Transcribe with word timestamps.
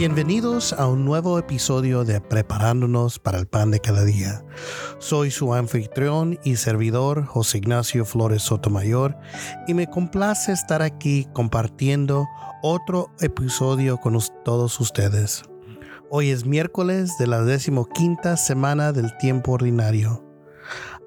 Bienvenidos 0.00 0.72
a 0.72 0.86
un 0.86 1.04
nuevo 1.04 1.38
episodio 1.38 2.04
de 2.06 2.22
Preparándonos 2.22 3.18
para 3.18 3.38
el 3.38 3.46
Pan 3.46 3.70
de 3.70 3.80
cada 3.80 4.02
día. 4.02 4.42
Soy 4.98 5.30
su 5.30 5.52
anfitrión 5.52 6.38
y 6.42 6.56
servidor 6.56 7.26
José 7.26 7.58
Ignacio 7.58 8.06
Flores 8.06 8.40
Sotomayor 8.40 9.14
y 9.68 9.74
me 9.74 9.90
complace 9.90 10.52
estar 10.52 10.80
aquí 10.80 11.28
compartiendo 11.34 12.26
otro 12.62 13.10
episodio 13.20 13.98
con 13.98 14.18
todos 14.42 14.80
ustedes. 14.80 15.42
Hoy 16.08 16.30
es 16.30 16.46
miércoles 16.46 17.18
de 17.18 17.26
la 17.26 17.42
decimoquinta 17.42 18.38
semana 18.38 18.92
del 18.92 19.14
tiempo 19.18 19.52
ordinario. 19.52 20.24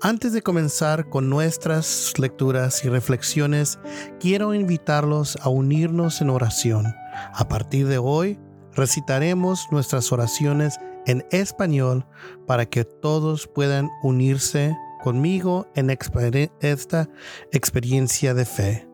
Antes 0.04 0.34
de 0.34 0.44
comenzar 0.44 1.10
con 1.10 1.32
nuestras 1.32 2.14
lecturas 2.20 2.86
y 2.86 2.90
reflexiones, 2.90 3.80
quiero 4.20 4.54
invitarlos 4.54 5.36
a 5.42 5.50
unirnos 5.50 6.22
en 6.22 6.30
oración. 6.30 6.94
A 7.34 7.48
partir 7.48 7.88
de 7.88 7.98
hoy, 7.98 8.38
recitaremos 8.76 9.68
nuestras 9.72 10.12
oraciones 10.12 10.80
en 11.06 11.26
español 11.32 12.06
para 12.48 12.66
que 12.66 12.86
todos 12.86 13.48
puedan 13.48 13.90
unirse 14.02 14.76
conmigo 15.04 15.68
en 15.76 15.90
esta 15.90 17.10
experiencia 17.52 18.34
de 18.34 18.46
fe. 18.46 18.88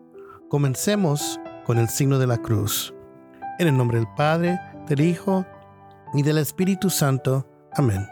Comencemos 0.50 1.40
con 1.66 1.78
el 1.78 1.88
signo 1.88 2.18
de 2.18 2.28
la 2.28 2.38
cruz. 2.38 2.94
En 3.60 3.68
el 3.68 3.78
nombre 3.78 4.00
del 4.00 4.08
Padre, 4.16 4.60
del 4.88 5.02
Hijo 5.02 5.46
y 6.14 6.24
del 6.24 6.40
Espíritu 6.40 6.90
Santo. 6.90 7.48
Amén. 7.74 8.08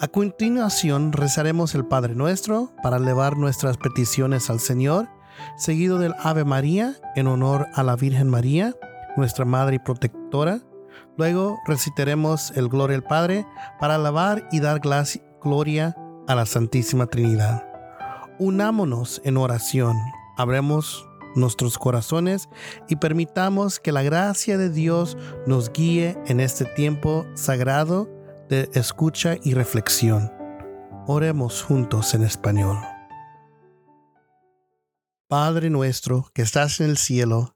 A 0.00 0.08
continuación 0.08 1.12
rezaremos 1.12 1.74
el 1.74 1.84
Padre 1.84 2.14
Nuestro 2.14 2.72
para 2.82 2.96
elevar 2.96 3.36
nuestras 3.36 3.76
peticiones 3.76 4.50
al 4.50 4.60
Señor, 4.60 5.08
seguido 5.56 5.98
del 5.98 6.14
Ave 6.18 6.44
María 6.44 6.94
en 7.14 7.26
honor 7.26 7.66
a 7.74 7.82
la 7.82 7.96
Virgen 7.96 8.28
María 8.28 8.74
nuestra 9.16 9.44
Madre 9.44 9.76
y 9.76 9.78
Protectora. 9.78 10.60
Luego 11.16 11.58
recitaremos 11.66 12.50
el 12.56 12.68
Gloria 12.68 12.96
al 12.96 13.02
Padre 13.02 13.46
para 13.80 13.96
alabar 13.96 14.48
y 14.52 14.60
dar 14.60 14.80
gloria 14.80 15.96
a 16.26 16.34
la 16.34 16.46
Santísima 16.46 17.06
Trinidad. 17.06 17.66
Unámonos 18.38 19.20
en 19.24 19.36
oración, 19.36 19.96
abremos 20.36 21.06
nuestros 21.36 21.78
corazones 21.78 22.48
y 22.88 22.96
permitamos 22.96 23.78
que 23.78 23.92
la 23.92 24.02
gracia 24.02 24.58
de 24.58 24.70
Dios 24.70 25.16
nos 25.46 25.72
guíe 25.72 26.18
en 26.26 26.40
este 26.40 26.64
tiempo 26.64 27.26
sagrado 27.34 28.08
de 28.48 28.68
escucha 28.74 29.36
y 29.42 29.54
reflexión. 29.54 30.32
Oremos 31.06 31.62
juntos 31.62 32.14
en 32.14 32.22
español. 32.22 32.78
Padre 35.28 35.70
nuestro 35.70 36.30
que 36.34 36.42
estás 36.42 36.80
en 36.80 36.90
el 36.90 36.96
cielo, 36.96 37.55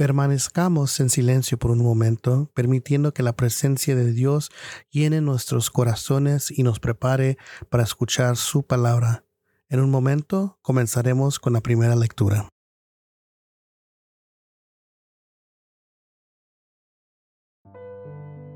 Permanezcamos 0.00 0.98
en 1.00 1.10
silencio 1.10 1.58
por 1.58 1.70
un 1.72 1.82
momento, 1.82 2.50
permitiendo 2.54 3.12
que 3.12 3.22
la 3.22 3.34
presencia 3.34 3.94
de 3.94 4.14
Dios 4.14 4.50
llene 4.90 5.20
nuestros 5.20 5.68
corazones 5.68 6.50
y 6.50 6.62
nos 6.62 6.80
prepare 6.80 7.36
para 7.68 7.82
escuchar 7.82 8.38
su 8.38 8.62
palabra. 8.62 9.26
En 9.68 9.78
un 9.78 9.90
momento 9.90 10.58
comenzaremos 10.62 11.38
con 11.38 11.52
la 11.52 11.60
primera 11.60 11.96
lectura. 11.96 12.48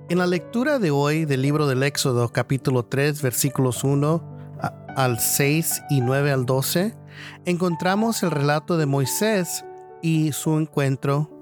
En 0.08 0.16
la 0.16 0.26
lectura 0.26 0.78
de 0.78 0.92
hoy 0.92 1.26
del 1.26 1.42
libro 1.42 1.66
del 1.66 1.82
Éxodo 1.82 2.32
capítulo 2.32 2.86
3 2.86 3.20
versículos 3.20 3.84
1 3.84 4.56
al 4.96 5.20
6 5.20 5.82
y 5.90 6.00
9 6.00 6.32
al 6.32 6.46
12, 6.46 6.94
encontramos 7.44 8.22
el 8.22 8.30
relato 8.30 8.78
de 8.78 8.86
Moisés 8.86 9.62
y 10.00 10.32
su 10.32 10.58
encuentro 10.58 11.33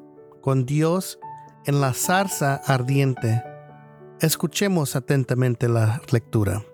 con 0.43 0.67
Dios 0.67 1.19
en 1.65 1.81
la 1.81 1.95
zarza 1.95 2.57
ardiente. 2.67 3.43
Escuchemos 4.21 4.97
atentamente 4.97 5.69
la 5.69 6.03
lectura. 6.11 6.67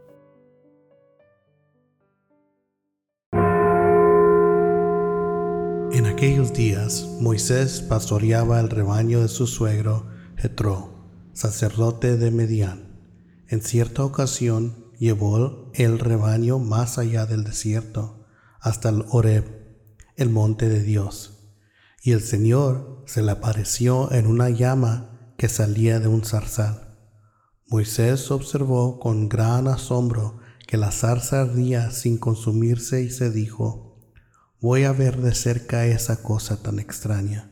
En 5.92 6.06
aquellos 6.06 6.52
días 6.52 7.06
Moisés 7.20 7.80
pastoreaba 7.80 8.58
el 8.60 8.70
rebaño 8.70 9.20
de 9.20 9.28
su 9.28 9.46
suegro 9.46 10.06
Jetro, 10.36 11.10
sacerdote 11.32 12.16
de 12.16 12.30
Medián. 12.30 12.98
En 13.48 13.62
cierta 13.62 14.04
ocasión 14.04 14.92
llevó 14.98 15.70
el 15.74 15.98
rebaño 15.98 16.58
más 16.58 16.98
allá 16.98 17.26
del 17.26 17.44
desierto, 17.44 18.26
hasta 18.60 18.88
el 18.88 19.04
Horeb, 19.10 19.44
el 20.16 20.30
monte 20.30 20.68
de 20.68 20.82
Dios 20.82 21.37
y 22.02 22.12
el 22.12 22.20
Señor 22.22 23.02
se 23.06 23.22
le 23.22 23.32
apareció 23.32 24.12
en 24.12 24.26
una 24.26 24.50
llama 24.50 25.34
que 25.36 25.48
salía 25.48 26.00
de 26.00 26.08
un 26.08 26.24
zarzal. 26.24 26.96
Moisés 27.66 28.30
observó 28.30 28.98
con 28.98 29.28
gran 29.28 29.68
asombro 29.68 30.40
que 30.66 30.76
la 30.76 30.90
zarza 30.90 31.42
ardía 31.42 31.90
sin 31.90 32.18
consumirse 32.18 33.02
y 33.02 33.10
se 33.10 33.30
dijo, 33.30 33.98
voy 34.60 34.84
a 34.84 34.92
ver 34.92 35.18
de 35.20 35.34
cerca 35.34 35.86
esa 35.86 36.22
cosa 36.22 36.62
tan 36.62 36.78
extraña, 36.78 37.50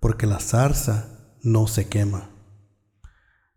porque 0.00 0.26
la 0.26 0.40
zarza 0.40 1.34
no 1.42 1.66
se 1.66 1.88
quema. 1.88 2.30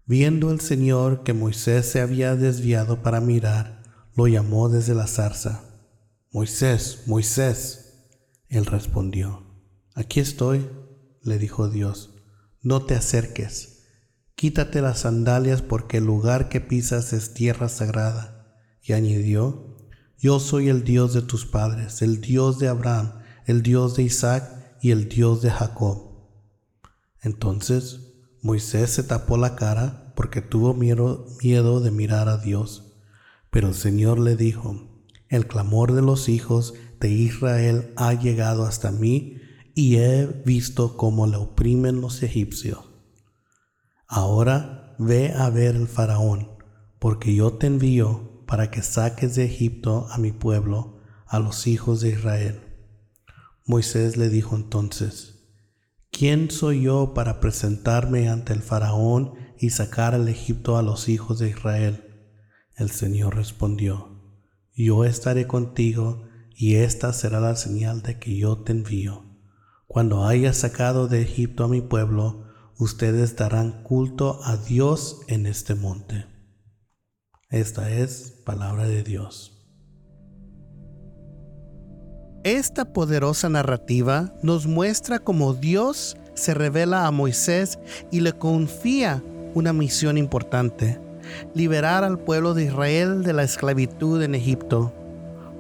Viendo 0.06 0.52
el 0.52 0.60
Señor 0.60 1.24
que 1.24 1.34
Moisés 1.34 1.86
se 1.86 2.02
había 2.02 2.36
desviado 2.36 3.02
para 3.02 3.22
mirar, 3.22 3.84
lo 4.16 4.28
llamó 4.28 4.70
desde 4.70 4.94
la 4.94 5.08
zarza. 5.08 5.64
Moisés, 6.32 7.04
Moisés. 7.06 8.08
Él 8.50 8.66
respondió, 8.66 9.51
Aquí 9.94 10.20
estoy, 10.20 10.70
le 11.22 11.38
dijo 11.38 11.70
Dios, 11.70 12.14
no 12.62 12.84
te 12.84 12.96
acerques, 12.96 13.84
quítate 14.36 14.82
las 14.82 15.00
sandalias 15.00 15.62
porque 15.62 15.98
el 15.98 16.06
lugar 16.06 16.50
que 16.50 16.62
pisas 16.62 17.14
es 17.14 17.34
tierra 17.34 17.70
sagrada. 17.70 18.38
Y 18.84 18.94
añadió, 18.94 19.78
yo 20.18 20.40
soy 20.40 20.70
el 20.70 20.84
Dios 20.84 21.14
de 21.14 21.22
tus 21.22 21.46
padres, 21.46 22.02
el 22.02 22.22
Dios 22.22 22.58
de 22.58 22.68
Abraham, 22.68 23.20
el 23.46 23.62
Dios 23.62 23.96
de 23.96 24.04
Isaac 24.04 24.78
y 24.82 24.92
el 24.92 25.10
Dios 25.10 25.42
de 25.42 25.52
Jacob. 25.52 26.12
Entonces 27.22 28.12
Moisés 28.42 28.92
se 28.92 29.04
tapó 29.04 29.38
la 29.38 29.56
cara 29.56 30.14
porque 30.16 30.42
tuvo 30.42 30.74
miedo, 30.74 31.80
de 31.82 31.92
mirar 31.92 32.30
a 32.30 32.38
Dios. 32.38 32.94
Pero 33.50 33.68
el 33.70 33.76
Señor 33.76 34.20
le 34.20 34.36
dijo, 34.36 35.04
el 35.30 35.48
clamor 35.48 35.94
de 35.94 36.02
los 36.02 36.30
hijos 36.30 36.74
de 37.00 37.10
Israel 37.10 37.94
ha 37.96 38.14
llegado 38.14 38.66
hasta 38.66 38.92
mí 38.92 39.41
y 39.74 39.98
he 39.98 40.26
visto 40.46 40.98
cómo 40.98 41.28
le 41.28 41.38
oprimen 41.38 42.02
los 42.02 42.24
egipcios. 42.24 42.80
Ahora 44.08 44.96
ve 45.00 45.34
a 45.34 45.50
ver 45.50 45.76
el 45.76 45.88
faraón, 45.88 46.50
porque 47.00 47.34
yo 47.34 47.54
te 47.54 47.68
envío 47.68 48.44
para 48.46 48.70
que 48.70 48.82
saques 48.82 49.36
de 49.36 49.46
Egipto 49.46 50.08
a 50.12 50.18
mi 50.18 50.32
pueblo, 50.32 51.00
a 51.26 51.40
los 51.40 51.68
hijos 51.68 52.02
de 52.02 52.10
Israel. 52.10 52.60
Moisés 53.66 54.18
le 54.18 54.30
dijo 54.30 54.56
entonces, 54.56 55.46
¿quién 56.12 56.52
soy 56.52 56.82
yo 56.82 57.14
para 57.14 57.40
presentarme 57.40 58.28
ante 58.28 58.52
el 58.52 58.62
faraón 58.62 59.36
y 59.58 59.70
sacar 59.70 60.14
al 60.14 60.28
Egipto 60.28 60.78
a 60.78 60.82
los 60.82 61.08
hijos 61.08 61.40
de 61.40 61.50
Israel? 61.50 62.04
El 62.76 62.92
Señor 62.92 63.38
respondió, 63.38 64.20
yo 64.76 65.06
estaré 65.06 65.48
contigo 65.48 66.28
y 66.54 66.76
esta 66.76 67.14
será 67.14 67.40
la 67.40 67.56
señal 67.56 68.02
de 68.02 68.20
que 68.20 68.36
yo 68.36 68.58
te 68.58 68.74
envío 68.74 69.31
cuando 69.92 70.26
haya 70.26 70.54
sacado 70.54 71.10
de 71.10 71.22
Egipto 71.22 71.66
a 71.66 71.68
mi 71.68 71.82
pueblo, 71.82 72.46
ustedes 72.80 73.36
darán 73.36 73.84
culto 73.84 74.40
a 74.46 74.56
Dios 74.56 75.20
en 75.28 75.46
este 75.46 75.76
monte. 75.76 76.28
Esta 77.50 77.92
es 77.92 78.42
palabra 78.46 78.88
de 78.88 79.04
Dios. 79.04 79.52
Esta 82.46 82.94
poderosa 82.94 83.50
narrativa 83.50 84.34
nos 84.42 84.66
muestra 84.66 85.20
cómo 85.20 85.54
Dios 85.54 86.16
se 86.36 86.54
revela 86.54 87.06
a 87.06 87.12
Moisés 87.12 87.78
y 88.12 88.22
le 88.22 88.32
confía 88.32 89.22
una 89.56 89.74
misión 89.74 90.18
importante, 90.18 91.02
liberar 91.54 92.06
al 92.06 92.18
pueblo 92.18 92.54
de 92.54 92.64
Israel 92.64 93.24
de 93.24 93.34
la 93.34 93.44
esclavitud 93.44 94.24
en 94.24 94.36
Egipto. 94.36 94.94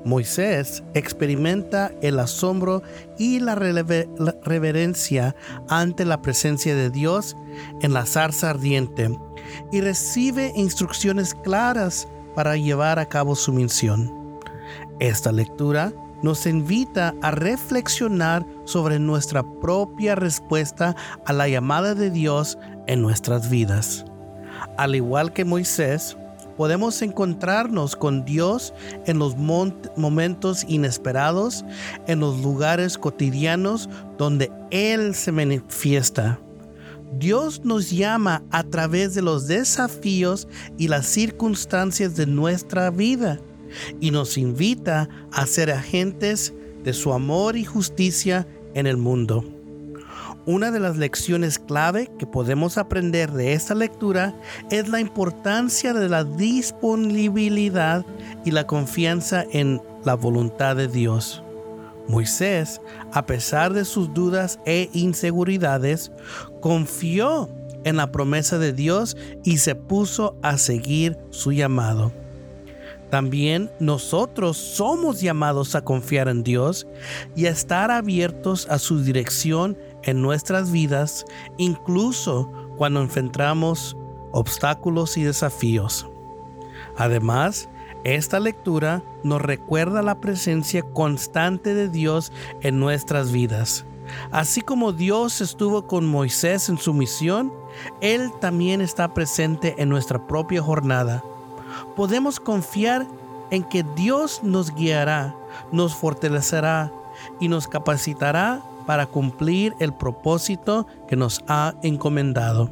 Moisés 0.04 0.84
experimenta 0.94 1.92
el 2.02 2.20
asombro 2.20 2.82
y 3.18 3.40
la, 3.40 3.56
reverencia 3.56 5.36
ante 5.70 6.06
la 6.06 6.22
presencia 6.22 6.76
de 6.76 6.90
Dios 6.90 7.36
en 7.82 7.94
la 7.94 8.06
zarza 8.06 8.50
ardiente 8.50 9.18
y 9.72 9.82
recibe 9.82 10.52
instrucciones 10.56 11.36
claras 11.36 12.08
para 12.36 12.58
llevar 12.58 13.00
a 13.00 13.08
cabo 13.08 13.36
su 13.36 13.54
misión. 13.54 14.40
Esta 15.00 15.32
lectura 15.32 15.94
nos 16.22 16.46
invita 16.46 17.16
a 17.22 17.32
reflexionar 17.32 18.46
sobre 18.66 19.00
nuestra 19.00 19.44
propia 19.44 20.16
respuesta 20.16 20.96
a 21.26 21.34
la 21.34 21.48
llamada 21.48 21.96
de 21.96 22.10
Dios 22.10 22.58
en 22.88 23.02
nuestras 23.02 23.50
vidas. 23.50 24.06
Al 24.78 24.96
igual 24.96 25.34
que 25.34 25.46
Moisés, 25.46 26.18
podemos 26.62 27.02
encontrarnos 27.02 27.96
con 27.96 28.24
Dios 28.24 28.72
en 29.08 29.18
los 29.18 29.36
momentos 29.36 30.64
inesperados, 30.68 31.66
en 32.06 32.20
los 32.20 32.40
lugares 32.42 33.00
cotidianos 33.00 33.90
donde 34.20 34.52
Él 34.70 35.16
se 35.16 35.32
manifiesta. 35.32 36.40
Dios 37.18 37.66
nos 37.66 37.90
llama 37.90 38.44
a 38.52 38.62
través 38.62 39.16
de 39.16 39.24
los 39.24 39.48
desafíos 39.48 40.48
y 40.78 40.88
las 40.88 41.08
circunstancias 41.08 42.16
de 42.16 42.28
nuestra 42.28 42.92
vida 42.92 43.40
y 44.00 44.12
nos 44.12 44.38
invita 44.38 45.10
a 45.32 45.48
ser 45.48 45.72
agentes 45.72 46.54
de 46.84 46.94
su 46.94 47.12
amor 47.12 47.58
y 47.58 47.66
justicia 47.66 48.48
en 48.76 48.86
el 48.86 48.98
mundo. 48.98 49.61
Una 50.48 50.72
de 50.72 50.80
las 50.80 50.98
lecciones 50.98 51.60
clave 51.60 52.10
que 52.18 52.26
podemos 52.26 52.80
aprender 52.80 53.32
de 53.32 53.54
esta 53.54 53.76
lectura 53.76 54.34
es 54.72 54.90
la 54.90 55.00
importancia 55.00 55.94
de 55.94 56.10
la 56.10 56.24
disponibilidad 56.24 58.04
y 58.44 58.50
la 58.50 58.66
confianza 58.66 59.46
en 59.52 59.80
la 60.04 60.16
voluntad 60.16 60.76
de 60.76 60.88
Dios. 60.88 61.44
Moisés, 62.08 62.82
a 63.14 63.28
pesar 63.28 63.74
de 63.74 63.86
sus 63.86 64.16
dudas 64.16 64.60
e 64.66 64.90
inseguridades, 64.94 66.12
confió 66.60 67.48
en 67.84 67.98
la 67.98 68.12
promesa 68.12 68.58
de 68.58 68.74
Dios 68.74 69.16
y 69.44 69.60
se 69.60 69.76
puso 69.76 70.36
a 70.42 70.58
seguir 70.58 71.20
su 71.30 71.52
llamado. 71.52 72.12
También 73.12 73.70
nosotros 73.80 74.56
somos 74.56 75.20
llamados 75.20 75.76
a 75.76 75.84
confiar 75.84 76.30
en 76.30 76.44
Dios 76.44 76.88
y 77.36 77.46
a 77.46 77.50
estar 77.50 77.92
abiertos 77.92 78.68
a 78.70 78.80
su 78.80 79.04
dirección 79.04 79.78
en 80.04 80.22
nuestras 80.22 80.72
vidas, 80.72 81.26
incluso 81.58 82.52
cuando 82.78 83.02
enfrentamos 83.02 83.98
obstáculos 84.32 85.18
y 85.18 85.24
desafíos. 85.24 86.08
Además, 86.98 87.70
esta 88.04 88.40
lectura 88.40 89.04
nos 89.24 89.42
recuerda 89.42 90.02
la 90.02 90.20
presencia 90.20 90.82
constante 90.82 91.74
de 91.74 91.90
Dios 91.90 92.32
en 92.62 92.80
nuestras 92.80 93.32
vidas. 93.32 93.86
Así 94.32 94.62
como 94.62 94.92
Dios 94.92 95.40
estuvo 95.42 95.88
con 95.88 96.06
Moisés 96.06 96.68
en 96.70 96.78
su 96.78 96.94
misión, 96.94 97.54
Él 98.02 98.32
también 98.42 98.82
está 98.82 99.14
presente 99.14 99.76
en 99.78 99.90
nuestra 99.90 100.28
propia 100.28 100.62
jornada 100.62 101.24
podemos 101.96 102.40
confiar 102.40 103.08
en 103.50 103.64
que 103.64 103.84
Dios 103.96 104.42
nos 104.44 104.74
guiará, 104.74 105.36
nos 105.72 105.96
fortalecerá 105.96 106.92
y 107.40 107.48
nos 107.48 107.68
capacitará 107.68 108.62
para 108.86 109.06
cumplir 109.06 109.74
el 109.80 109.94
propósito 109.94 110.88
que 111.08 111.16
nos 111.16 111.42
ha 111.48 111.76
encomendado. 111.84 112.72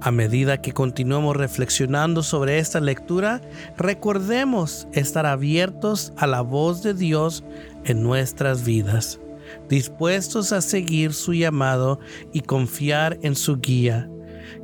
A 0.00 0.10
medida 0.10 0.60
que 0.60 0.72
continuemos 0.72 1.36
reflexionando 1.36 2.22
sobre 2.22 2.58
esta 2.58 2.80
lectura, 2.80 3.40
recordemos 3.76 4.88
estar 4.92 5.26
abiertos 5.26 6.12
a 6.16 6.26
la 6.26 6.40
voz 6.40 6.82
de 6.82 6.94
Dios 6.94 7.44
en 7.84 8.02
nuestras 8.02 8.64
vidas, 8.64 9.20
dispuestos 9.68 10.52
a 10.52 10.60
seguir 10.60 11.12
su 11.12 11.34
llamado 11.34 11.98
y 12.32 12.40
confiar 12.40 13.18
en 13.22 13.34
su 13.34 13.58
guía, 13.58 14.08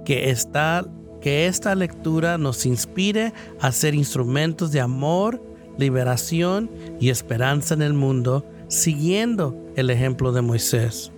que 0.04 0.30
está 0.30 0.86
que 1.22 1.46
esta 1.46 1.74
lectura 1.76 2.36
nos 2.36 2.66
inspire 2.66 3.32
a 3.60 3.70
ser 3.70 3.94
instrumentos 3.94 4.72
de 4.72 4.80
amor, 4.80 5.40
liberación 5.78 6.68
y 7.00 7.10
esperanza 7.10 7.74
en 7.74 7.82
el 7.82 7.94
mundo, 7.94 8.44
siguiendo 8.72 9.54
el 9.76 9.90
ejemplo 9.90 10.32
de 10.32 10.40
Moisés. 10.40 11.12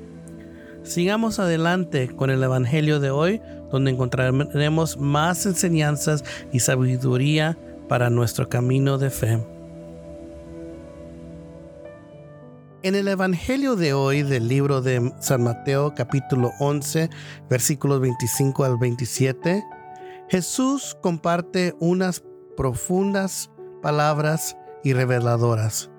Sigamos 0.83 1.39
adelante 1.39 2.09
con 2.09 2.29
el 2.31 2.43
Evangelio 2.43 2.99
de 2.99 3.11
hoy, 3.11 3.41
donde 3.71 3.93
encontraremos 3.93 4.99
más 4.99 5.47
enseñanzas 5.47 6.25
y 6.53 6.59
sabiduría 6.59 7.57
para 7.89 8.11
nuestro 8.11 8.49
camino 8.49 8.99
de 8.99 9.11
fe. 9.11 9.47
En 12.83 12.97
el 12.97 13.07
Evangelio 13.07 13.77
de 13.77 13.95
hoy 13.95 14.25
del 14.25 14.49
libro 14.49 14.83
de 14.83 15.13
San 15.21 15.45
Mateo 15.45 15.95
capítulo 15.95 16.51
11 16.59 17.09
versículos 17.49 18.01
25 18.01 18.65
al 18.65 18.79
27, 18.79 19.65
Jesús 20.29 20.97
comparte 21.01 21.75
unas 21.79 22.23
profundas 22.57 23.49
palabras 23.81 24.57
y 24.83 24.93
reveladoras. 24.93 25.94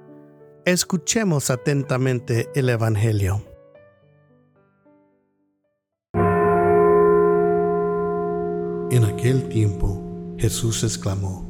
Escuchemos 0.66 1.52
atentamente 1.52 2.50
el 2.56 2.70
Evangelio. 2.70 3.46
En 8.90 9.04
aquel 9.04 9.48
tiempo 9.48 10.36
Jesús 10.40 10.84
exclamó, 10.84 11.46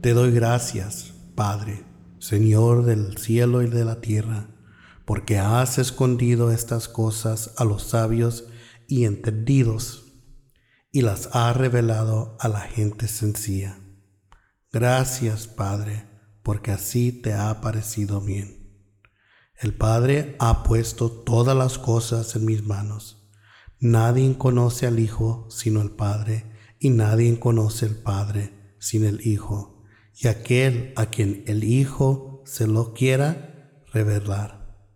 Te 0.00 0.14
doy 0.14 0.32
gracias, 0.32 1.12
Padre, 1.36 1.84
Señor 2.18 2.84
del 2.84 3.18
cielo 3.18 3.62
y 3.62 3.68
de 3.68 3.84
la 3.84 4.00
tierra, 4.00 4.48
porque 5.04 5.38
has 5.38 5.78
escondido 5.78 6.50
estas 6.50 6.88
cosas 6.88 7.52
a 7.56 7.64
los 7.64 7.84
sabios 7.84 8.48
y 8.88 9.04
entendidos 9.04 10.12
y 10.90 11.02
las 11.02 11.28
ha 11.36 11.52
revelado 11.52 12.36
a 12.40 12.48
la 12.48 12.62
gente 12.62 13.06
sencilla. 13.06 13.78
Gracias, 14.72 15.46
Padre, 15.46 16.13
porque 16.44 16.70
así 16.70 17.10
te 17.10 17.32
ha 17.32 17.60
parecido 17.60 18.20
bien. 18.20 18.64
El 19.56 19.74
Padre 19.74 20.36
ha 20.38 20.62
puesto 20.62 21.10
todas 21.10 21.56
las 21.56 21.78
cosas 21.78 22.36
en 22.36 22.44
mis 22.44 22.62
manos. 22.62 23.28
Nadie 23.80 24.36
conoce 24.36 24.86
al 24.86 25.00
Hijo 25.00 25.48
sino 25.50 25.80
el 25.80 25.90
Padre, 25.90 26.44
y 26.78 26.90
nadie 26.90 27.38
conoce 27.40 27.86
al 27.86 27.96
Padre 27.96 28.76
sin 28.78 29.04
el 29.04 29.26
Hijo, 29.26 29.82
y 30.14 30.28
aquel 30.28 30.92
a 30.96 31.06
quien 31.06 31.44
el 31.46 31.64
Hijo 31.64 32.42
se 32.44 32.66
lo 32.66 32.92
quiera 32.92 33.82
revelar. 33.92 34.86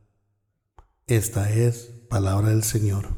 Esta 1.06 1.50
es 1.50 1.90
palabra 2.10 2.50
del 2.50 2.62
Señor. 2.62 3.16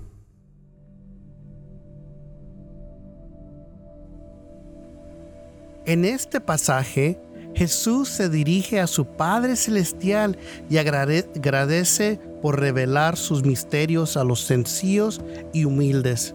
En 5.87 6.05
este 6.05 6.41
pasaje, 6.41 7.19
Jesús 7.54 8.09
se 8.09 8.28
dirige 8.28 8.80
a 8.80 8.87
su 8.87 9.04
Padre 9.04 9.57
Celestial 9.57 10.38
y 10.69 10.78
agradece 10.78 12.21
por 12.42 12.61
revelar 12.61 13.16
sus 13.16 13.45
misterios 13.45 14.16
a 14.16 14.25
los 14.25 14.40
sencillos 14.40 15.21
y 15.52 15.64
humildes, 15.64 16.35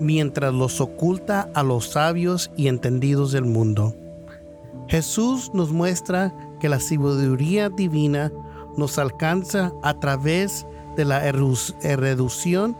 mientras 0.00 0.54
los 0.54 0.80
oculta 0.80 1.50
a 1.54 1.62
los 1.62 1.90
sabios 1.90 2.50
y 2.56 2.68
entendidos 2.68 3.32
del 3.32 3.44
mundo. 3.44 3.94
Jesús 4.88 5.50
nos 5.52 5.72
muestra 5.72 6.34
que 6.60 6.68
la 6.68 6.80
sabiduría 6.80 7.68
divina 7.68 8.32
nos 8.76 8.98
alcanza 8.98 9.72
a 9.82 9.98
través 9.98 10.66
de 10.96 11.04
la 11.04 11.20
reducción 11.20 12.76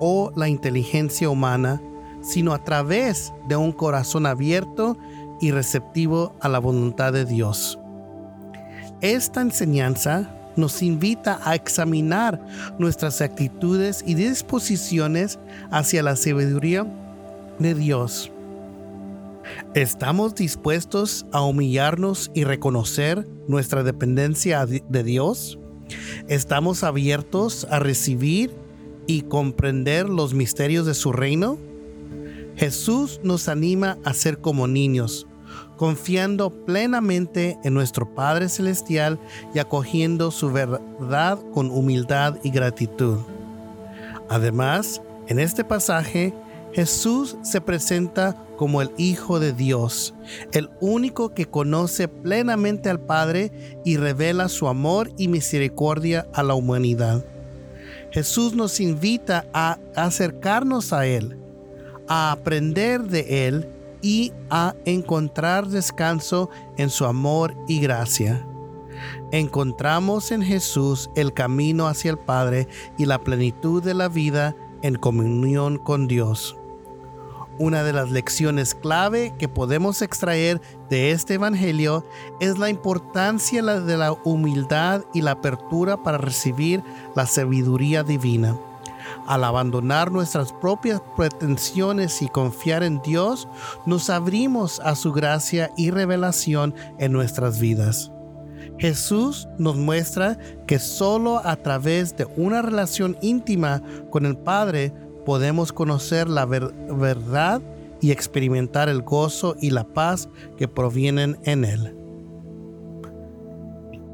o 0.00 0.32
la 0.34 0.48
inteligencia 0.48 1.30
humana 1.30 1.80
sino 2.22 2.52
a 2.54 2.62
través 2.62 3.34
de 3.46 3.56
un 3.56 3.72
corazón 3.72 4.26
abierto 4.26 4.96
y 5.42 5.50
receptivo 5.50 6.34
a 6.40 6.48
la 6.48 6.60
voluntad 6.60 7.12
de 7.12 7.26
Dios. 7.26 7.78
Esta 9.02 9.42
enseñanza 9.42 10.30
nos 10.56 10.82
invita 10.82 11.40
a 11.44 11.56
examinar 11.56 12.40
nuestras 12.78 13.20
actitudes 13.20 14.04
y 14.06 14.14
disposiciones 14.14 15.40
hacia 15.70 16.02
la 16.04 16.14
sabiduría 16.14 16.86
de 17.58 17.74
Dios. 17.74 18.30
¿Estamos 19.74 20.36
dispuestos 20.36 21.26
a 21.32 21.42
humillarnos 21.42 22.30
y 22.34 22.44
reconocer 22.44 23.26
nuestra 23.48 23.82
dependencia 23.82 24.64
de 24.66 25.02
Dios? 25.02 25.58
¿Estamos 26.28 26.84
abiertos 26.84 27.66
a 27.68 27.80
recibir 27.80 28.54
y 29.08 29.22
comprender 29.22 30.08
los 30.08 30.34
misterios 30.34 30.86
de 30.86 30.94
su 30.94 31.12
reino? 31.12 31.58
Jesús 32.56 33.20
nos 33.24 33.48
anima 33.48 33.98
a 34.04 34.14
ser 34.14 34.38
como 34.38 34.68
niños, 34.68 35.26
confiando 35.82 36.50
plenamente 36.64 37.58
en 37.64 37.74
nuestro 37.74 38.14
Padre 38.14 38.48
Celestial 38.48 39.18
y 39.52 39.58
acogiendo 39.58 40.30
su 40.30 40.52
verdad 40.52 41.40
con 41.52 41.72
humildad 41.72 42.36
y 42.44 42.50
gratitud. 42.50 43.18
Además, 44.28 45.02
en 45.26 45.40
este 45.40 45.64
pasaje, 45.64 46.32
Jesús 46.72 47.36
se 47.42 47.60
presenta 47.60 48.36
como 48.56 48.80
el 48.80 48.92
Hijo 48.96 49.40
de 49.40 49.52
Dios, 49.52 50.14
el 50.52 50.70
único 50.80 51.34
que 51.34 51.46
conoce 51.46 52.06
plenamente 52.06 52.88
al 52.88 53.00
Padre 53.00 53.50
y 53.84 53.96
revela 53.96 54.48
su 54.48 54.68
amor 54.68 55.10
y 55.18 55.26
misericordia 55.26 56.28
a 56.32 56.44
la 56.44 56.54
humanidad. 56.54 57.24
Jesús 58.12 58.54
nos 58.54 58.78
invita 58.78 59.46
a 59.52 59.80
acercarnos 59.96 60.92
a 60.92 61.06
Él, 61.06 61.36
a 62.06 62.30
aprender 62.30 63.02
de 63.02 63.48
Él 63.48 63.71
y 64.02 64.32
a 64.50 64.74
encontrar 64.84 65.68
descanso 65.68 66.50
en 66.76 66.90
su 66.90 67.06
amor 67.06 67.56
y 67.68 67.80
gracia. 67.80 68.46
Encontramos 69.30 70.30
en 70.32 70.42
Jesús 70.42 71.10
el 71.16 71.32
camino 71.32 71.86
hacia 71.86 72.10
el 72.10 72.18
Padre 72.18 72.68
y 72.98 73.06
la 73.06 73.20
plenitud 73.20 73.82
de 73.82 73.94
la 73.94 74.08
vida 74.08 74.54
en 74.82 74.96
comunión 74.96 75.78
con 75.78 76.08
Dios. 76.08 76.56
Una 77.58 77.84
de 77.84 77.92
las 77.92 78.10
lecciones 78.10 78.74
clave 78.74 79.34
que 79.38 79.48
podemos 79.48 80.02
extraer 80.02 80.60
de 80.88 81.12
este 81.12 81.34
Evangelio 81.34 82.04
es 82.40 82.58
la 82.58 82.70
importancia 82.70 83.62
de 83.62 83.96
la 83.96 84.12
humildad 84.12 85.04
y 85.12 85.20
la 85.20 85.32
apertura 85.32 86.02
para 86.02 86.18
recibir 86.18 86.82
la 87.14 87.26
sabiduría 87.26 88.02
divina. 88.02 88.58
Al 89.26 89.44
abandonar 89.44 90.10
nuestras 90.10 90.52
propias 90.52 91.00
pretensiones 91.16 92.22
y 92.22 92.28
confiar 92.28 92.82
en 92.82 93.00
Dios, 93.02 93.48
nos 93.86 94.10
abrimos 94.10 94.80
a 94.80 94.94
su 94.94 95.12
gracia 95.12 95.70
y 95.76 95.90
revelación 95.90 96.74
en 96.98 97.12
nuestras 97.12 97.58
vidas. 97.58 98.10
Jesús 98.78 99.48
nos 99.58 99.76
muestra 99.76 100.38
que 100.66 100.78
solo 100.78 101.40
a 101.44 101.56
través 101.56 102.16
de 102.16 102.26
una 102.36 102.62
relación 102.62 103.16
íntima 103.22 103.82
con 104.10 104.26
el 104.26 104.36
Padre 104.36 104.92
podemos 105.24 105.72
conocer 105.72 106.28
la 106.28 106.46
verdad 106.46 107.62
y 108.00 108.10
experimentar 108.10 108.88
el 108.88 109.02
gozo 109.02 109.56
y 109.60 109.70
la 109.70 109.84
paz 109.84 110.28
que 110.56 110.66
provienen 110.68 111.38
en 111.44 111.64
Él. 111.64 111.96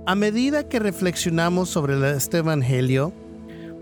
A 0.06 0.14
medida 0.14 0.68
que 0.68 0.78
reflexionamos 0.78 1.70
sobre 1.70 2.16
este 2.16 2.38
Evangelio, 2.38 3.12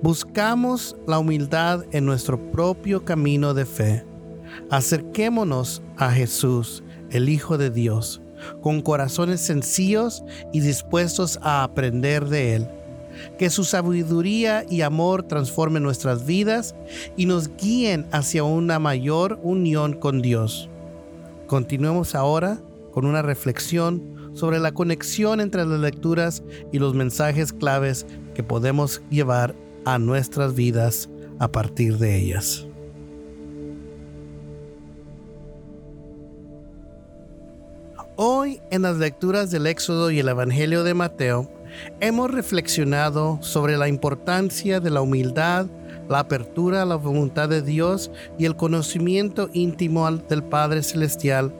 buscamos 0.02 0.96
la 1.06 1.18
humildad 1.18 1.84
en 1.92 2.06
nuestro 2.06 2.38
propio 2.50 3.04
camino 3.04 3.54
de 3.54 3.66
fe. 3.66 4.04
Acerquémonos 4.70 5.82
a 5.96 6.10
Jesús, 6.10 6.82
el 7.10 7.28
Hijo 7.28 7.58
de 7.58 7.70
Dios, 7.70 8.20
con 8.62 8.82
corazones 8.82 9.40
sencillos 9.40 10.22
y 10.52 10.60
dispuestos 10.60 11.38
a 11.42 11.62
aprender 11.62 12.28
de 12.28 12.54
Él 12.56 12.68
que 13.38 13.50
su 13.50 13.64
sabiduría 13.64 14.64
y 14.68 14.82
amor 14.82 15.22
transformen 15.22 15.82
nuestras 15.82 16.26
vidas 16.26 16.74
y 17.16 17.26
nos 17.26 17.54
guíen 17.56 18.06
hacia 18.12 18.44
una 18.44 18.78
mayor 18.78 19.38
unión 19.42 19.94
con 19.94 20.22
Dios. 20.22 20.68
Continuemos 21.46 22.14
ahora 22.14 22.58
con 22.92 23.06
una 23.06 23.22
reflexión 23.22 24.32
sobre 24.34 24.58
la 24.58 24.72
conexión 24.72 25.40
entre 25.40 25.64
las 25.64 25.80
lecturas 25.80 26.42
y 26.72 26.78
los 26.78 26.94
mensajes 26.94 27.52
claves 27.52 28.06
que 28.34 28.42
podemos 28.42 29.00
llevar 29.10 29.54
a 29.86 29.98
nuestras 29.98 30.54
vidas 30.54 31.08
a 31.38 31.48
partir 31.48 31.96
de 31.96 32.18
ellas. 32.18 32.66
Hoy 38.16 38.60
en 38.70 38.82
las 38.82 38.96
lecturas 38.96 39.50
del 39.50 39.66
Éxodo 39.66 40.10
y 40.10 40.18
el 40.18 40.28
Evangelio 40.28 40.82
de 40.82 40.94
Mateo, 40.94 41.50
hemos 42.00 42.30
reflexionado 42.30 43.38
sobre 43.42 43.76
la 43.76 43.88
importancia 43.88 44.80
de 44.80 44.90
la 44.90 45.02
humildad, 45.02 45.66
la 46.08 46.20
apertura 46.20 46.82
a 46.82 46.86
la 46.86 46.96
voluntad 46.96 47.48
de 47.48 47.62
Dios 47.62 48.10
y 48.38 48.46
el 48.46 48.56
conocimiento 48.56 49.50
íntimo 49.52 50.10
del 50.10 50.42
Padre 50.42 50.82
Celestial 50.82 51.54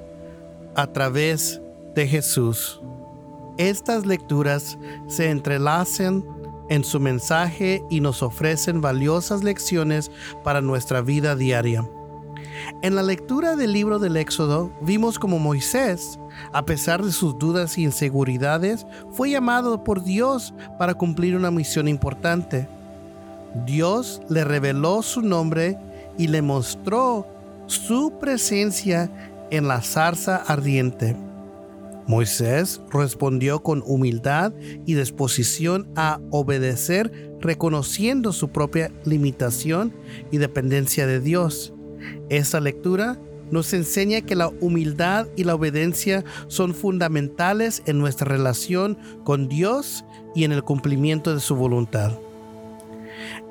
a 0.75 0.87
través 0.88 1.61
de 1.95 2.09
Jesús. 2.09 2.80
Estas 3.59 4.04
lecturas 4.04 4.78
se 5.06 5.30
entrelazan 5.30 6.25
en 6.68 6.85
su 6.85 7.00
mensaje 7.00 7.82
y 7.90 8.00
nos 8.00 8.23
ofrecen 8.23 8.80
valiosas 8.80 9.42
lecciones 9.42 10.11
para 10.42 10.61
nuestra 10.61 11.00
vida 11.00 11.37
diaria. 11.37 11.88
En 12.82 12.94
la 12.94 13.02
lectura 13.02 13.56
del 13.56 13.73
libro 13.73 13.99
del 13.99 14.16
Éxodo 14.16 14.70
vimos 14.80 15.18
como 15.18 15.38
Moisés, 15.38 16.18
a 16.52 16.64
pesar 16.64 17.04
de 17.04 17.12
sus 17.12 17.38
dudas 17.38 17.78
y 17.78 17.85
inseguridades, 17.85 18.87
fue 19.11 19.30
llamado 19.30 19.85
por 19.85 20.02
Dios 20.02 20.54
para 20.78 20.94
cumplir 20.94 21.37
una 21.37 21.50
misión 21.50 21.88
importante. 21.88 22.68
Dios 23.66 24.20
le 24.28 24.44
reveló 24.44 25.02
su 25.02 25.23
nombre 25.23 25.78
y 26.18 26.28
le 26.28 26.42
mostró 26.42 27.26
su 27.66 28.12
presencia 28.18 29.11
en 29.50 29.68
la 29.68 29.80
zarza 29.82 30.37
ardiente. 30.37 31.16
Moisés 32.06 32.80
respondió 32.92 33.62
con 33.62 33.82
humildad 33.84 34.52
y 34.86 34.94
disposición 34.94 35.88
a 35.96 36.20
obedecer, 36.30 37.36
reconociendo 37.40 38.32
su 38.32 38.48
propia 38.48 38.92
limitación 39.04 39.92
y 40.30 40.38
dependencia 40.38 41.06
de 41.06 41.20
Dios. 41.20 41.72
Esta 42.28 42.60
lectura 42.60 43.18
nos 43.50 43.72
enseña 43.72 44.22
que 44.22 44.34
la 44.34 44.48
humildad 44.48 45.26
y 45.36 45.44
la 45.44 45.54
obediencia 45.54 46.25
son 46.48 46.75
fundamentales 46.75 47.82
en 47.86 47.98
nuestra 47.98 48.26
relación 48.26 48.98
con 49.25 49.48
Dios 49.48 50.04
y 50.34 50.44
en 50.44 50.52
el 50.52 50.62
cumplimiento 50.62 51.34
de 51.34 51.40
su 51.40 51.54
voluntad. 51.54 52.12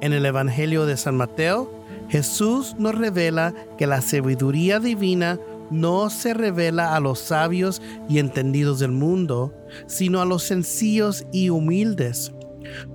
En 0.01 0.13
el 0.13 0.25
Evangelio 0.25 0.85
de 0.85 0.97
San 0.97 1.15
Mateo, 1.15 1.71
Jesús 2.09 2.75
nos 2.77 2.95
revela 2.95 3.53
que 3.77 3.87
la 3.87 4.01
sabiduría 4.01 4.79
divina 4.79 5.39
no 5.71 6.09
se 6.09 6.33
revela 6.33 6.95
a 6.95 6.99
los 6.99 7.19
sabios 7.19 7.81
y 8.07 8.19
entendidos 8.19 8.79
del 8.79 8.91
mundo, 8.91 9.53
sino 9.87 10.21
a 10.21 10.25
los 10.25 10.43
sencillos 10.43 11.25
y 11.31 11.49
humildes 11.49 12.31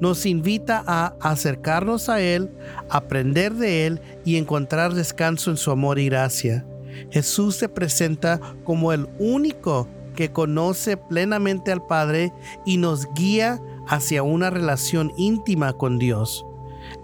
nos 0.01 0.27
invita 0.27 0.83
a 0.87 1.15
acercarnos 1.21 2.09
a 2.09 2.21
Él, 2.21 2.51
aprender 2.89 3.55
de 3.55 3.87
Él 3.87 4.01
y 4.25 4.37
encontrar 4.37 4.95
descanso 4.95 5.51
en 5.51 5.57
su 5.57 5.71
amor 5.71 5.99
y 5.99 6.07
gracia. 6.07 6.67
Jesús 7.11 7.57
se 7.57 7.69
presenta 7.69 8.41
como 8.65 8.93
el 8.93 9.09
único 9.19 9.89
que 10.15 10.33
conoce 10.33 10.97
plenamente 10.97 11.73
al 11.73 11.87
Padre 11.87 12.33
y 12.67 12.77
nos 12.77 13.07
guía 13.15 13.61
hacia 13.87 14.23
una 14.23 14.51
relación 14.51 15.13
íntima 15.17 15.73
con 15.73 15.99
Dios. 15.99 16.45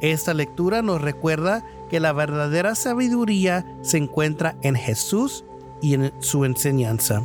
Esta 0.00 0.34
lectura 0.34 0.82
nos 0.82 1.00
recuerda 1.00 1.64
que 1.88 2.00
la 2.00 2.12
verdadera 2.12 2.74
sabiduría 2.74 3.64
se 3.82 3.98
encuentra 3.98 4.56
en 4.62 4.74
Jesús 4.74 5.44
y 5.80 5.94
en 5.94 6.12
su 6.20 6.44
enseñanza. 6.44 7.22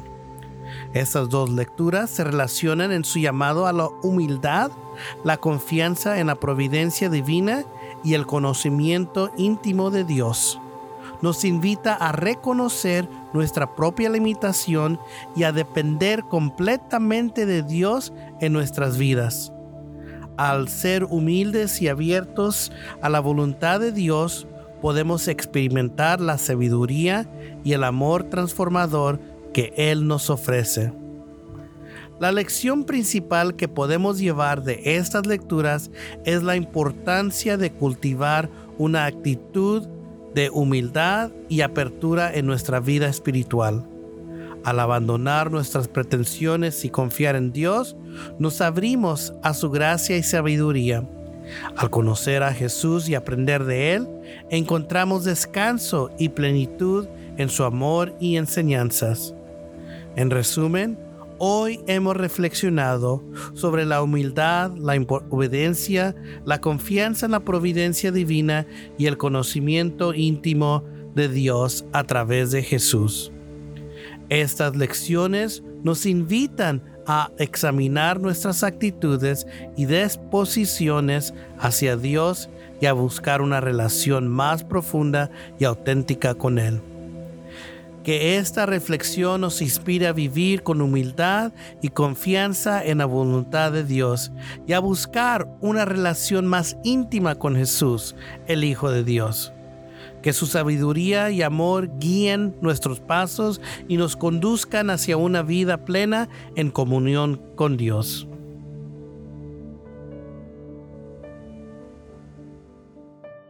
Estas 0.93 1.29
dos 1.29 1.49
lecturas 1.49 2.09
se 2.09 2.23
relacionan 2.23 2.91
en 2.91 3.03
su 3.03 3.19
llamado 3.19 3.65
a 3.67 3.73
la 3.73 3.87
humildad, 4.03 4.71
la 5.23 5.37
confianza 5.37 6.19
en 6.19 6.27
la 6.27 6.35
providencia 6.35 7.09
divina 7.09 7.63
y 8.03 8.13
el 8.13 8.25
conocimiento 8.25 9.31
íntimo 9.37 9.89
de 9.89 10.03
Dios. 10.03 10.59
Nos 11.21 11.45
invita 11.45 11.93
a 11.93 12.11
reconocer 12.11 13.07
nuestra 13.33 13.75
propia 13.75 14.09
limitación 14.09 14.99
y 15.35 15.43
a 15.43 15.51
depender 15.51 16.23
completamente 16.23 17.45
de 17.45 17.61
Dios 17.61 18.11
en 18.39 18.53
nuestras 18.53 18.97
vidas. 18.97 19.53
Al 20.37 20.67
ser 20.67 21.03
humildes 21.03 21.81
y 21.81 21.87
abiertos 21.87 22.71
a 23.01 23.09
la 23.09 23.19
voluntad 23.19 23.79
de 23.79 23.91
Dios, 23.91 24.47
podemos 24.81 25.27
experimentar 25.27 26.19
la 26.19 26.37
sabiduría 26.37 27.29
y 27.63 27.73
el 27.73 27.83
amor 27.83 28.23
transformador 28.23 29.19
que 29.53 29.73
Él 29.77 30.07
nos 30.07 30.29
ofrece. 30.29 30.93
La 32.19 32.31
lección 32.31 32.83
principal 32.83 33.55
que 33.55 33.67
podemos 33.67 34.19
llevar 34.19 34.63
de 34.63 34.81
estas 34.97 35.25
lecturas 35.25 35.89
es 36.23 36.43
la 36.43 36.55
importancia 36.55 37.57
de 37.57 37.71
cultivar 37.71 38.49
una 38.77 39.05
actitud 39.05 39.87
de 40.35 40.49
humildad 40.49 41.31
y 41.49 41.61
apertura 41.61 42.33
en 42.33 42.45
nuestra 42.45 42.79
vida 42.79 43.07
espiritual. 43.07 43.87
Al 44.63 44.79
abandonar 44.79 45.51
nuestras 45.51 45.87
pretensiones 45.87 46.85
y 46.85 46.89
confiar 46.89 47.35
en 47.35 47.51
Dios, 47.51 47.95
nos 48.37 48.61
abrimos 48.61 49.33
a 49.41 49.55
su 49.55 49.71
gracia 49.71 50.15
y 50.17 50.23
sabiduría. 50.23 51.07
Al 51.75 51.89
conocer 51.89 52.43
a 52.43 52.53
Jesús 52.53 53.09
y 53.09 53.15
aprender 53.15 53.65
de 53.65 53.93
Él, 53.93 54.07
encontramos 54.49 55.23
descanso 55.23 56.09
y 56.17 56.29
plenitud 56.29 57.07
en 57.37 57.49
su 57.49 57.63
amor 57.63 58.15
y 58.19 58.37
enseñanzas. 58.37 59.33
En 60.15 60.29
resumen, 60.29 60.97
hoy 61.37 61.79
hemos 61.87 62.17
reflexionado 62.17 63.23
sobre 63.53 63.85
la 63.85 64.01
humildad, 64.01 64.75
la 64.75 64.93
obediencia, 65.29 66.15
la 66.45 66.61
confianza 66.61 67.25
en 67.25 67.31
la 67.31 67.39
providencia 67.39 68.11
divina 68.11 68.67
y 68.97 69.07
el 69.07 69.17
conocimiento 69.17 70.13
íntimo 70.13 70.83
de 71.15 71.29
Dios 71.29 71.85
a 71.93 72.03
través 72.03 72.51
de 72.51 72.63
Jesús. 72.63 73.31
Estas 74.29 74.75
lecciones 74.75 75.63
nos 75.83 76.05
invitan 76.05 76.83
a 77.13 77.29
examinar 77.39 78.21
nuestras 78.21 78.63
actitudes 78.63 79.45
y 79.75 79.85
disposiciones 79.85 81.33
hacia 81.59 81.97
Dios 81.97 82.49
y 82.79 82.85
a 82.85 82.93
buscar 82.93 83.41
una 83.41 83.59
relación 83.59 84.29
más 84.29 84.63
profunda 84.63 85.29
y 85.59 85.65
auténtica 85.65 86.35
con 86.35 86.57
Él. 86.57 86.81
Que 88.05 88.37
esta 88.37 88.65
reflexión 88.65 89.41
nos 89.41 89.61
inspire 89.61 90.07
a 90.07 90.13
vivir 90.13 90.63
con 90.63 90.81
humildad 90.81 91.51
y 91.81 91.89
confianza 91.89 92.81
en 92.81 92.99
la 92.99 93.05
voluntad 93.05 93.73
de 93.73 93.83
Dios 93.83 94.31
y 94.65 94.71
a 94.71 94.79
buscar 94.79 95.49
una 95.59 95.83
relación 95.83 96.47
más 96.47 96.77
íntima 96.85 97.35
con 97.35 97.57
Jesús, 97.57 98.15
el 98.47 98.63
Hijo 98.63 98.89
de 98.89 99.03
Dios. 99.03 99.51
Que 100.21 100.33
su 100.33 100.45
sabiduría 100.45 101.31
y 101.31 101.41
amor 101.41 101.89
guíen 101.99 102.55
nuestros 102.61 102.99
pasos 102.99 103.61
y 103.87 103.97
nos 103.97 104.15
conduzcan 104.15 104.89
hacia 104.89 105.17
una 105.17 105.41
vida 105.41 105.85
plena 105.85 106.29
en 106.55 106.69
comunión 106.69 107.41
con 107.55 107.77
Dios. 107.77 108.27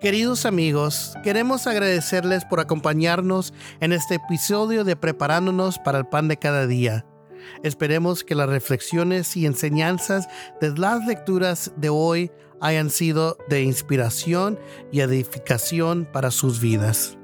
Queridos 0.02 0.48
amigos, 0.48 1.14
queremos 1.24 1.68
agradecerles 1.68 2.44
por 2.46 2.60
acompañarnos 2.60 3.54
en 3.82 3.94
este 3.94 4.16
episodio 4.16 4.84
de 4.84 4.96
Preparándonos 4.96 5.78
para 5.78 6.00
el 6.00 6.08
Pan 6.08 6.28
de 6.28 6.38
cada 6.38 6.66
día. 6.66 7.06
Esperemos 7.64 8.24
que 8.24 8.36
las 8.36 8.50
reflexiones 8.50 9.36
y 9.38 9.46
enseñanzas 9.46 10.28
de 10.60 10.78
las 10.78 11.06
lecturas 11.06 11.72
de 11.78 11.90
hoy 11.90 12.32
hayan 12.60 12.90
sido 12.90 13.38
de 13.50 13.64
inspiración 13.64 14.60
y 14.92 15.02
edificación 15.02 16.08
para 16.12 16.32
sus 16.32 16.62
vidas. 16.62 17.18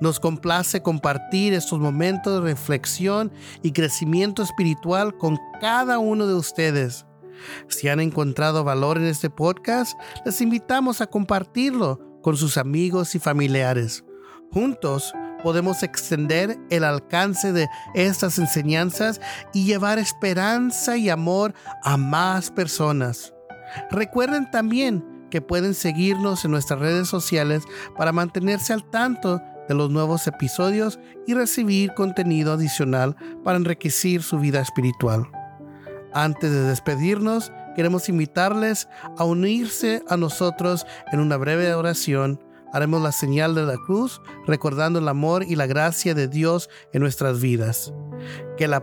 Nos 0.00 0.18
complace 0.18 0.82
compartir 0.82 1.52
estos 1.52 1.78
momentos 1.78 2.34
de 2.34 2.50
reflexión 2.50 3.30
y 3.62 3.70
crecimiento 3.70 4.42
espiritual 4.42 5.16
con 5.16 5.38
cada 5.60 5.98
uno 6.00 6.26
de 6.26 6.34
ustedes. 6.34 7.06
Si 7.68 7.88
han 7.88 8.00
encontrado 8.00 8.64
valor 8.64 8.98
en 8.98 9.04
este 9.04 9.30
podcast, 9.30 9.96
les 10.24 10.40
invitamos 10.40 11.00
a 11.00 11.06
compartirlo 11.06 12.00
con 12.22 12.36
sus 12.36 12.56
amigos 12.56 13.14
y 13.14 13.18
familiares. 13.18 14.04
Juntos 14.50 15.12
podemos 15.42 15.82
extender 15.82 16.58
el 16.70 16.84
alcance 16.84 17.52
de 17.52 17.68
estas 17.94 18.38
enseñanzas 18.38 19.20
y 19.52 19.64
llevar 19.64 19.98
esperanza 19.98 20.96
y 20.96 21.10
amor 21.10 21.54
a 21.82 21.96
más 21.96 22.50
personas. 22.50 23.34
Recuerden 23.90 24.50
también 24.50 25.04
que 25.30 25.40
pueden 25.40 25.74
seguirnos 25.74 26.44
en 26.44 26.50
nuestras 26.50 26.78
redes 26.78 27.08
sociales 27.08 27.62
para 27.96 28.12
mantenerse 28.12 28.72
al 28.72 28.88
tanto 28.90 29.40
de 29.68 29.74
los 29.74 29.90
nuevos 29.90 30.26
episodios 30.26 30.98
y 31.26 31.34
recibir 31.34 31.94
contenido 31.94 32.52
adicional 32.52 33.16
para 33.42 33.56
enriquecer 33.56 34.22
su 34.22 34.38
vida 34.38 34.60
espiritual. 34.60 35.26
Antes 36.12 36.50
de 36.50 36.62
despedirnos, 36.64 37.52
queremos 37.74 38.08
invitarles 38.08 38.88
a 39.16 39.24
unirse 39.24 40.02
a 40.08 40.16
nosotros 40.16 40.86
en 41.10 41.20
una 41.20 41.38
breve 41.38 41.72
oración. 41.72 42.41
Haremos 42.72 43.02
la 43.02 43.12
señal 43.12 43.54
de 43.54 43.64
la 43.64 43.76
cruz, 43.76 44.20
recordando 44.46 44.98
el 44.98 45.08
amor 45.08 45.44
y 45.44 45.56
la 45.56 45.66
gracia 45.66 46.14
de 46.14 46.28
Dios 46.28 46.70
en 46.92 47.02
nuestras 47.02 47.40
vidas. 47.40 47.92
Que 48.56 48.66
la 48.68 48.82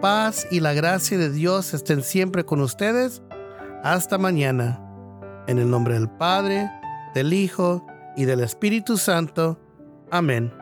paz 0.00 0.46
y 0.50 0.60
la 0.60 0.72
gracia 0.72 1.18
de 1.18 1.30
Dios 1.30 1.74
estén 1.74 2.02
siempre 2.02 2.44
con 2.44 2.60
ustedes. 2.60 3.22
Hasta 3.82 4.18
mañana. 4.18 4.84
En 5.46 5.58
el 5.58 5.70
nombre 5.70 5.94
del 5.94 6.10
Padre, 6.10 6.70
del 7.14 7.32
Hijo 7.32 7.86
y 8.16 8.24
del 8.24 8.40
Espíritu 8.40 8.98
Santo. 8.98 9.58
Amén. 10.10 10.57